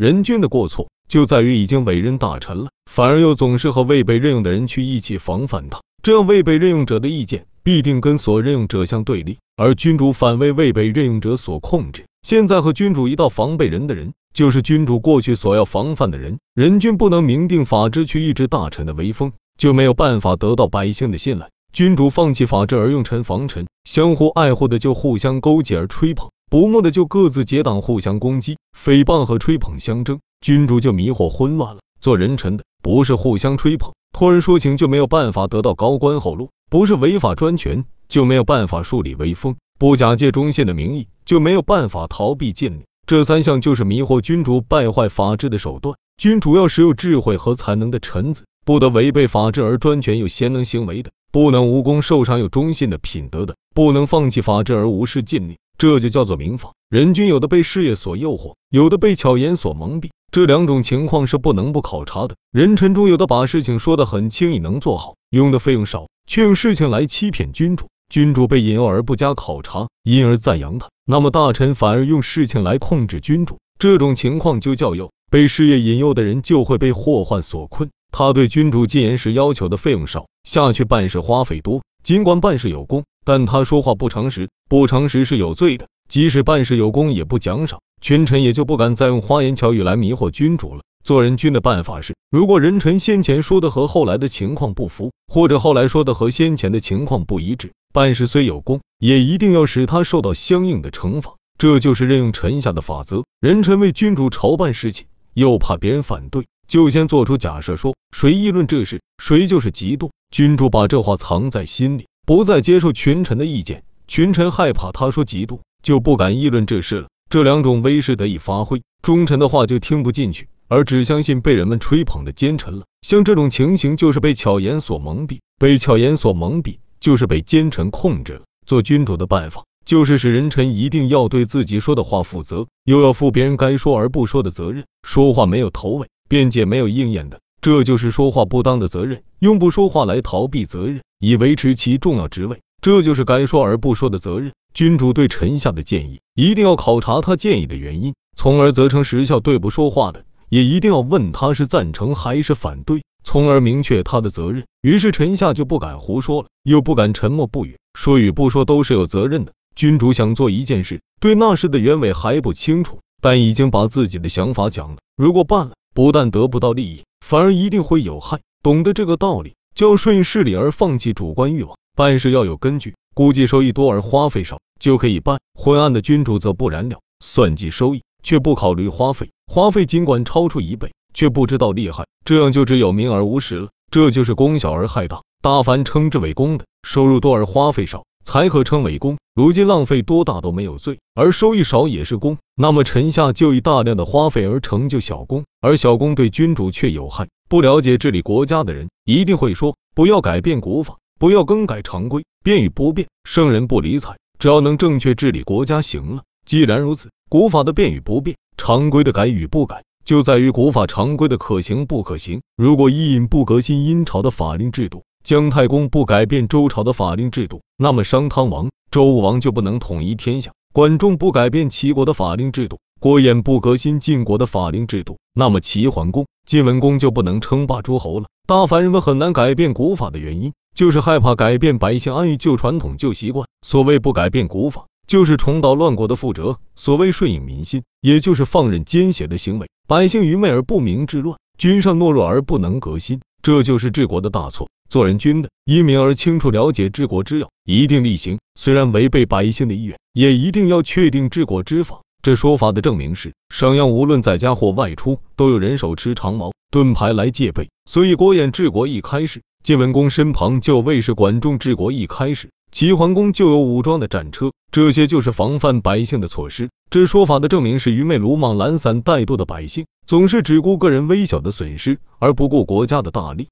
[0.00, 12.06] 任君的过错就在于已经委任大臣了，反而又总是和未被任用的人去一起防范他，这样未被任用者的意见必定跟所任用者相对立，而君主反为未被任用者所控制。
[12.22, 16.38] 现在和君主一道防备人的人，就是君主过去所要防范的人。
[16.54, 21.50] 人君不能明定法制去抑制大臣的威风，就没有办法得到百姓的信赖。
[21.74, 31.80] 君主放弃法治而用臣防臣，相互爱护的就互相勾结而吹捧，不睦的就各自结党互相攻击，诽谤和吹捧相争，君主就迷惑混乱了。
[32.00, 42.82] 做人臣的不是互相吹捧、托人说情就没有办法得到高官厚禄，不是违法专权就没有办法树立威风，不假借忠信的名义就没有办法逃避禁令。
[43.06, 45.96] 这三项就是迷惑君主、败坏法治的手段。
[46.16, 48.42] 君主要使有智慧和才能的臣子。
[48.66, 56.74] 不得违背法治而专权有贤能行为的，不能无功受赏有忠信的品德的，不能放弃法治而无视禁令，这就叫做民法。
[56.90, 62.36] 人均有的被事业所诱惑，有的被巧言所蒙蔽，这两种情况是不能不考察的。
[62.52, 75.10] 人臣中有的把事情说得很轻易能做好，用的费用少，却用事情来欺骗君主，君主被引诱而不加考察，因而赞扬他，那么大臣反而用事情来控制君主，这种情况就叫诱。
[75.30, 77.88] 被事业引诱的人就会被祸患所困。
[78.12, 81.80] 他对君主进言时要求的费用少，下去办事花费多。
[82.02, 85.88] 尽管办事有功，但他说话不诚实，不诚实是有罪的。
[86.08, 90.82] 即使办事有功，也不奖赏，群臣也就不敢再用花言巧语来迷惑君主了。
[91.04, 101.36] 做人君的办法是，如果人臣先前说的和后来的情况不符，或者后来说的和先前的情况不一致，办事虽有功，也一定要使他受到相应的惩罚。
[101.58, 103.24] 这就是任用臣下的法则。
[103.40, 106.46] 人臣为君主筹办事情，又怕别人反对。
[106.66, 110.10] 就先做出假设，说谁议论这事，谁就是嫉妒。
[110.30, 117.08] 君主把这话藏在心里，不再接受群臣的意见，群臣害怕他说嫉妒，就不敢议论这事了。
[117.28, 122.84] 这两种威势得以发挥，忠臣的话就听不进去，而只相信被人们吹捧的奸臣了。
[123.02, 128.42] 像这种情形，就是被巧言所蒙蔽，被巧言所蒙蔽，就是被奸臣控制了。
[128.64, 134.84] 做君主的办法，就是使人臣一定要对自己说的话负责，又要负别人该说而不说的责任。
[135.02, 136.06] 说话没有头尾。
[136.28, 139.22] 辩解没有应验的，这就是说话不当的责任。
[139.38, 144.52] 用不说话来逃避责任，以维持其重要职位，这就是该说而不说的责任。
[144.72, 149.40] 君主对臣下的建议，一定要考察他建议的原因，从而责成时效。
[149.40, 154.64] 对不说话的，也一定要问他是赞成还是反对，从而明确他的责任。
[154.80, 157.78] 于是臣下就不敢胡说了，又不敢沉默不语。
[157.94, 159.52] 说与不说都是有责任的。
[159.74, 164.98] 君主想做一件事，对那事的原委还不清楚，但已经把自己的想法讲了。
[165.16, 168.40] 如果办了，不但得不到利益，反而一定会有害。
[168.60, 175.38] 懂得这个道理，就要顺应势理而放弃主观欲望，办事要有根据，估计收益多而花费少就可以办。
[175.54, 183.68] 昏暗的君主则不然了，算计收益却不考虑花费，花费尽管超出一倍，却不知道厉害，这样就只有名而无实了。
[183.92, 185.22] 这就是功小而害大。
[185.40, 188.02] 大凡称之为功的，收入多而花费少。
[188.22, 189.16] 才可称为功。
[189.34, 192.38] 如今浪费多大都没有罪，而收益少也是功。
[192.56, 197.28] 那么臣下就以大量的花费而成就小功，而小功对君主却有害。
[197.48, 204.16] 不了解治理国家的人一定会说，不要改变古法，不要更改常规，变与不变，圣人不理睬。
[204.38, 206.22] 只要能正确治理国家行了。
[206.44, 212.40] 既然如此，古法的变与不变，常规的改与不改，就在于古法常规的可行不可行。
[212.56, 228.26] 如果伊尹不革新殷朝的法令制度，姜太公不改变周朝的法令制度，那么商汤王、周武王就不能统一天下；管仲不改变齐国的法令制度，郭衍不革新晋国的法令制度，那么齐桓公、晋文公就不能称霸诸侯了。
[228.48, 233.46] 大凡人们很难改变古法的原因，就是害怕改变百姓安于旧传统、旧习惯。
[233.60, 239.68] 所谓不改变古法，就是重蹈乱国的覆辙；所谓顺应民心，也就是放任奸邪的行为。
[239.86, 244.69] 百姓愚昧而不明治乱，君上懦弱而不能革新，这就是治国的大错。
[244.90, 248.40] 做人君的，因民而清楚了解治国之要，一定力行。
[248.56, 252.00] 虽然违背百姓的意愿，也一定要确定治国之法。
[252.24, 257.70] 这说法的证明是，商鞅无论在家或外出，都有人手持长矛盾牌来戒备。
[257.88, 264.50] 所以郭衍治国一开始，晋文公身旁就有卫士管仲治国一开始，齐桓公就有武装的战车。
[264.72, 266.68] 这些就是防范百姓的措施。
[266.90, 273.46] 这说法的证明是愚昧鲁莽、懒散怠惰的百姓，总是只顾个人微小的损失，而不顾国家的大利。